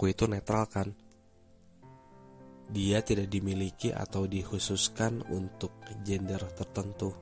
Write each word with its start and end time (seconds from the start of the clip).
perilaku 0.00 0.16
itu 0.16 0.24
netral 0.32 0.64
kan? 0.64 0.88
Dia 2.72 3.04
tidak 3.04 3.28
dimiliki 3.28 3.92
atau 3.92 4.24
dikhususkan 4.24 5.28
untuk 5.28 5.76
gender 6.00 6.40
tertentu. 6.56 7.12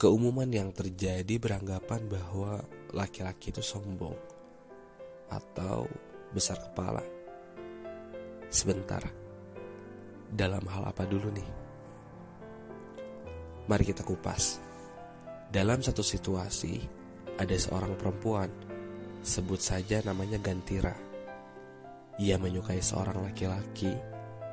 Keumuman 0.00 0.48
yang 0.48 0.72
terjadi 0.72 1.36
beranggapan 1.36 2.08
bahwa 2.08 2.64
laki-laki 2.96 3.52
itu 3.52 3.60
sombong 3.60 4.16
atau 5.28 5.84
besar 6.32 6.56
kepala. 6.56 7.04
Sebentar, 8.48 9.04
dalam 10.32 10.64
hal 10.72 10.88
apa 10.88 11.04
dulu 11.04 11.28
nih? 11.28 11.50
Mari 13.68 13.84
kita 13.84 14.06
kupas. 14.08 14.56
Dalam 15.52 15.84
satu 15.84 16.00
situasi, 16.00 16.80
ada 17.36 17.56
seorang 17.58 17.92
perempuan, 17.98 18.67
sebut 19.22 19.60
saja 19.60 20.02
namanya 20.04 20.38
Gantira. 20.38 20.94
Ia 22.18 22.34
menyukai 22.38 22.82
seorang 22.82 23.22
laki-laki, 23.22 23.94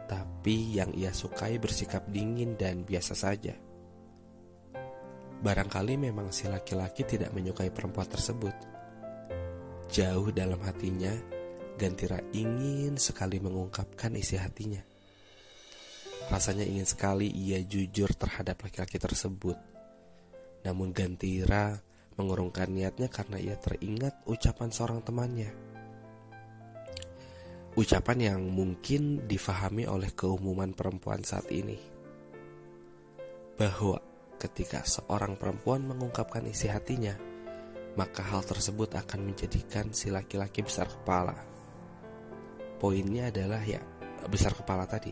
tapi 0.05 0.77
yang 0.77 0.93
ia 0.93 1.09
sukai 1.09 1.57
bersikap 1.57 2.05
dingin 2.09 2.53
dan 2.53 2.85
biasa 2.85 3.13
saja. 3.17 3.57
Barangkali 5.41 5.97
memang 5.97 6.29
si 6.29 6.45
laki-laki 6.45 7.05
tidak 7.05 7.33
menyukai 7.33 7.73
perempuan 7.73 8.07
tersebut. 8.09 8.55
Jauh 9.89 10.29
dalam 10.33 10.61
hatinya, 10.61 11.13
Gantira 11.75 12.21
ingin 12.31 12.95
sekali 13.01 13.41
mengungkapkan 13.41 14.13
isi 14.15 14.37
hatinya. 14.37 14.81
Rasanya 16.29 16.65
ingin 16.65 16.87
sekali 16.89 17.29
ia 17.29 17.61
jujur 17.61 18.09
terhadap 18.17 18.61
laki-laki 18.65 18.97
tersebut 18.97 19.75
namun 20.65 20.89
Gantira 20.89 21.77
mengurungkan 22.15 22.71
niatnya 22.71 23.11
karena 23.11 23.37
ia 23.39 23.55
teringat 23.59 24.23
ucapan 24.27 24.69
seorang 24.71 24.99
temannya. 25.03 25.51
Ucapan 27.75 28.17
yang 28.31 28.41
mungkin 28.47 29.27
difahami 29.27 29.83
oleh 29.83 30.15
keumuman 30.15 30.71
perempuan 30.71 31.19
saat 31.27 31.51
ini. 31.51 31.75
Bahwa 33.59 33.99
ketika 34.39 34.87
seorang 34.87 35.35
perempuan 35.35 35.83
mengungkapkan 35.83 36.47
isi 36.47 36.71
hatinya, 36.71 37.19
maka 37.99 38.23
hal 38.23 38.47
tersebut 38.47 38.95
akan 38.95 39.31
menjadikan 39.31 39.91
si 39.91 40.07
laki-laki 40.07 40.63
besar 40.63 40.87
kepala. 40.87 41.35
Poinnya 42.79 43.27
adalah 43.27 43.59
ya 43.63 43.83
besar 44.31 44.55
kepala 44.55 44.87
tadi. 44.87 45.11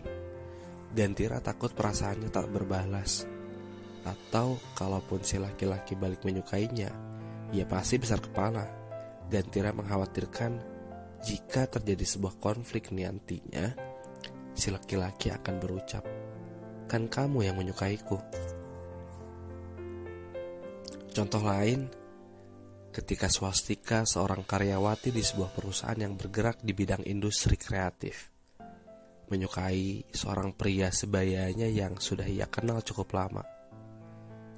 Gantira 0.95 1.43
takut 1.43 1.75
perasaannya 1.75 2.29
tak 2.31 2.47
berbalas 2.47 3.42
atau 4.03 4.59
kalaupun 4.75 5.23
si 5.23 5.39
laki-laki 5.39 5.95
balik 5.95 6.27
menyukainya, 6.27 6.91
ia 7.55 7.65
pasti 7.67 7.99
besar 7.99 8.19
kepala. 8.19 8.67
Gantira 9.31 9.71
mengkhawatirkan 9.71 10.51
jika 11.23 11.71
terjadi 11.71 12.03
sebuah 12.03 12.35
konflik 12.37 12.91
nantinya, 12.91 13.71
si 14.51 14.67
laki-laki 14.69 15.31
akan 15.31 15.55
berucap, 15.57 16.03
"Kan 16.91 17.07
kamu 17.07 17.47
yang 17.47 17.55
menyukaiku." 17.55 18.19
Contoh 21.13 21.43
lain, 21.45 21.87
ketika 22.91 23.31
Swastika 23.31 24.03
seorang 24.03 24.43
karyawati 24.43 25.15
di 25.15 25.23
sebuah 25.23 25.53
perusahaan 25.55 25.97
yang 25.97 26.19
bergerak 26.19 26.59
di 26.61 26.73
bidang 26.75 27.05
industri 27.07 27.55
kreatif 27.55 28.33
menyukai 29.33 30.05
seorang 30.13 30.53
pria 30.53 30.93
sebayanya 30.93 31.65
yang 31.65 31.97
sudah 31.97 32.27
ia 32.27 32.45
kenal 32.45 32.85
cukup 32.85 33.17
lama 33.17 33.52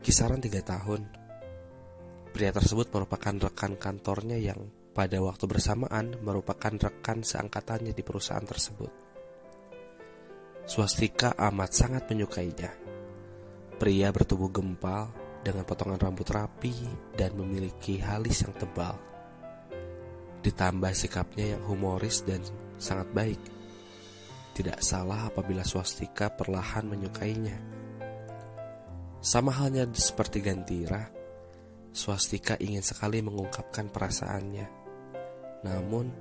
kisaran 0.06 0.38
tiga 0.38 0.62
tahun. 0.62 1.10
Pria 2.30 2.54
tersebut 2.54 2.94
merupakan 2.94 3.50
rekan 3.50 3.74
kantornya 3.74 4.38
yang 4.38 4.70
pada 4.94 5.18
waktu 5.18 5.50
bersamaan 5.50 6.22
merupakan 6.22 6.78
rekan 6.78 7.26
seangkatannya 7.26 7.90
di 7.90 8.06
perusahaan 8.06 8.46
tersebut. 8.46 8.94
Swastika 10.70 11.34
amat 11.50 11.74
sangat 11.74 12.04
menyukainya. 12.06 12.70
Pria 13.82 14.14
bertubuh 14.14 14.54
gempal 14.54 15.10
dengan 15.42 15.66
potongan 15.66 15.98
rambut 15.98 16.30
rapi 16.30 16.86
dan 17.18 17.34
memiliki 17.34 17.98
halis 17.98 18.46
yang 18.46 18.54
tebal. 18.54 19.02
Ditambah 20.46 20.94
sikapnya 20.94 21.58
yang 21.58 21.66
humoris 21.66 22.22
dan 22.22 22.46
sangat 22.78 23.10
baik. 23.10 23.42
Tidak 24.54 24.78
salah 24.86 25.34
apabila 25.34 25.66
Swastika 25.66 26.30
perlahan 26.30 26.86
menyukainya. 26.94 27.85
Sama 29.26 29.50
halnya 29.58 29.90
seperti 29.90 30.38
Gantira, 30.38 31.02
Swastika 31.90 32.62
ingin 32.62 32.86
sekali 32.86 33.26
mengungkapkan 33.26 33.90
perasaannya. 33.90 34.68
Namun, 35.66 36.14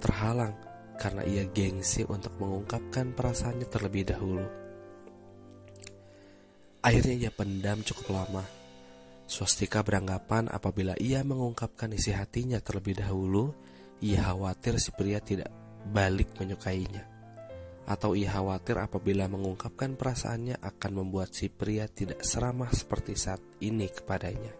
terhalang 0.00 0.56
karena 0.96 1.28
ia 1.28 1.44
gengsi 1.44 2.08
untuk 2.08 2.40
mengungkapkan 2.40 3.12
perasaannya 3.12 3.68
terlebih 3.68 4.08
dahulu. 4.08 4.48
Akhirnya 6.80 7.28
ia 7.28 7.30
pendam 7.36 7.84
cukup 7.84 8.16
lama. 8.16 8.44
Swastika 9.28 9.84
beranggapan 9.84 10.48
apabila 10.48 10.96
ia 10.96 11.20
mengungkapkan 11.20 11.92
isi 11.92 12.16
hatinya 12.16 12.64
terlebih 12.64 12.96
dahulu, 12.96 13.52
ia 14.00 14.24
khawatir 14.24 14.80
si 14.80 14.88
pria 14.96 15.20
tidak 15.20 15.52
balik 15.92 16.32
menyukainya 16.40 17.17
atau 17.88 18.12
ia 18.12 18.28
khawatir 18.36 18.76
apabila 18.76 19.24
mengungkapkan 19.32 19.96
perasaannya 19.96 20.60
akan 20.60 20.92
membuat 20.92 21.32
si 21.32 21.48
pria 21.48 21.88
tidak 21.88 22.20
seramah 22.20 22.68
seperti 22.68 23.16
saat 23.16 23.40
ini 23.64 23.88
kepadanya. 23.88 24.52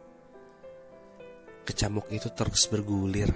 Kecamuk 1.69 2.09
itu 2.09 2.33
terus 2.33 2.65
bergulir 2.73 3.29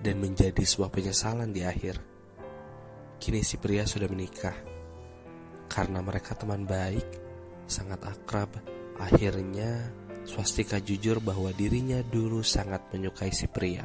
dan 0.00 0.16
menjadi 0.16 0.64
sebuah 0.64 0.88
penyesalan 0.88 1.52
di 1.52 1.60
akhir. 1.60 2.00
Kini 3.20 3.44
si 3.44 3.60
pria 3.60 3.84
sudah 3.84 4.08
menikah. 4.08 4.56
Karena 5.68 6.00
mereka 6.00 6.32
teman 6.32 6.64
baik, 6.64 7.08
sangat 7.68 8.00
akrab, 8.08 8.48
akhirnya 8.96 9.92
Swastika 10.24 10.80
jujur 10.80 11.20
bahwa 11.20 11.52
dirinya 11.52 12.00
dulu 12.00 12.40
sangat 12.40 12.88
menyukai 12.96 13.28
si 13.28 13.44
pria. 13.44 13.84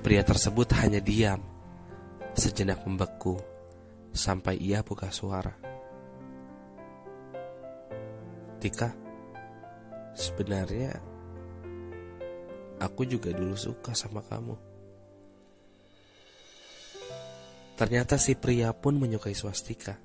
Pria 0.00 0.24
tersebut 0.24 0.72
hanya 0.80 0.96
diam, 1.04 1.44
sejenak 2.32 2.80
membeku, 2.88 3.36
sampai 4.10 4.58
ia 4.58 4.82
buka 4.82 5.08
suara. 5.10 5.54
Tika, 8.60 8.92
sebenarnya 10.12 11.00
aku 12.76 13.08
juga 13.08 13.32
dulu 13.32 13.56
suka 13.56 13.96
sama 13.96 14.20
kamu. 14.20 14.56
Ternyata 17.80 18.20
si 18.20 18.36
pria 18.36 18.76
pun 18.76 19.00
menyukai 19.00 19.32
swastika. 19.32 19.96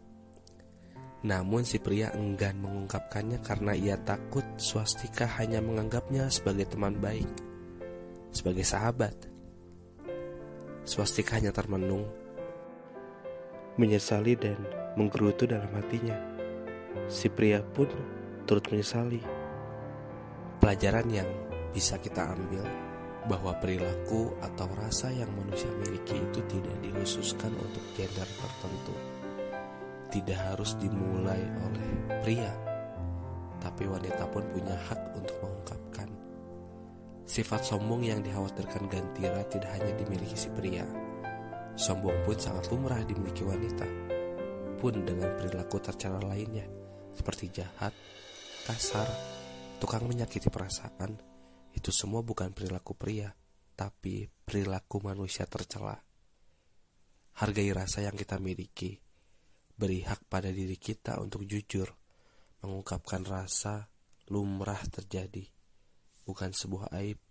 Namun 1.28 1.68
si 1.68 1.82
pria 1.82 2.14
enggan 2.16 2.62
mengungkapkannya 2.64 3.44
karena 3.44 3.76
ia 3.76 4.00
takut 4.00 4.46
swastika 4.56 5.28
hanya 5.42 5.60
menganggapnya 5.60 6.32
sebagai 6.32 6.72
teman 6.72 6.96
baik, 7.02 7.28
sebagai 8.32 8.64
sahabat. 8.64 9.18
Swastika 10.86 11.36
hanya 11.36 11.52
termenung 11.52 12.08
menyesali 13.76 14.40
dan 14.40 14.56
menggerutu 14.96 15.44
dalam 15.44 15.70
hatinya. 15.76 16.16
Si 17.12 17.28
pria 17.28 17.60
pun 17.60 17.92
turut 18.48 18.64
menyesali. 18.72 19.20
Pelajaran 20.64 21.08
yang 21.12 21.30
bisa 21.76 22.00
kita 22.00 22.32
ambil 22.32 22.64
bahwa 23.28 23.58
perilaku 23.60 24.32
atau 24.40 24.70
rasa 24.80 25.12
yang 25.12 25.30
manusia 25.36 25.68
miliki 25.82 26.16
itu 26.16 26.40
tidak 26.48 26.78
dikhususkan 26.80 27.52
untuk 27.58 27.84
gender 27.98 28.26
tertentu. 28.26 28.96
Tidak 30.14 30.40
harus 30.54 30.80
dimulai 30.80 31.42
oleh 31.60 31.88
pria, 32.24 32.54
tapi 33.60 33.84
wanita 33.90 34.24
pun 34.32 34.46
punya 34.54 34.78
hak 34.88 35.02
untuk 35.18 35.36
mengungkapkan. 35.44 36.08
Sifat 37.26 37.66
sombong 37.66 38.06
yang 38.06 38.22
dikhawatirkan 38.24 38.88
Gantira 38.88 39.44
tidak 39.50 39.74
hanya 39.76 39.92
dimiliki 39.98 40.38
si 40.38 40.48
pria, 40.54 40.86
Sombong 41.86 42.26
pun 42.26 42.34
sangat 42.34 42.66
lumrah 42.74 42.98
dimiliki 43.06 43.46
wanita, 43.46 43.86
pun 44.82 45.06
dengan 45.06 45.38
perilaku 45.38 45.78
tercela 45.78 46.18
lainnya, 46.18 46.66
seperti 47.14 47.54
jahat, 47.54 47.94
kasar, 48.66 49.06
tukang 49.78 50.10
menyakiti 50.10 50.50
perasaan. 50.50 51.14
Itu 51.78 51.94
semua 51.94 52.26
bukan 52.26 52.58
perilaku 52.58 52.98
pria, 52.98 53.30
tapi 53.78 54.26
perilaku 54.26 54.98
manusia 55.06 55.46
tercela. 55.46 55.94
Hargai 57.38 57.70
rasa 57.70 58.02
yang 58.02 58.18
kita 58.18 58.42
miliki, 58.42 58.98
beri 59.78 60.02
hak 60.10 60.26
pada 60.26 60.50
diri 60.50 60.82
kita 60.82 61.22
untuk 61.22 61.46
jujur, 61.46 61.94
mengungkapkan 62.66 63.22
rasa 63.22 63.94
lumrah 64.34 64.82
terjadi, 64.90 65.46
bukan 66.26 66.50
sebuah 66.50 66.98
aib 66.98 67.22